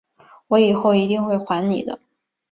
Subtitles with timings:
[0.47, 1.99] 我以后一定会还你的